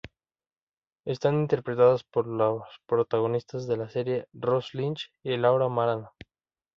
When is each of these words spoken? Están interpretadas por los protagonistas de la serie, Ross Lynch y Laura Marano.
Están 1.05 1.35
interpretadas 1.35 2.03
por 2.03 2.25
los 2.25 2.63
protagonistas 2.87 3.67
de 3.67 3.77
la 3.77 3.87
serie, 3.87 4.25
Ross 4.33 4.73
Lynch 4.73 5.11
y 5.23 5.37
Laura 5.37 5.69
Marano. 5.69 6.11